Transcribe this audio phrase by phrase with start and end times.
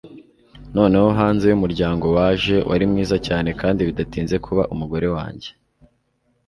[0.75, 5.49] noneho hanze yumuryango waje, wari mwiza cyane kandi bidatinze kuba umugore wanjye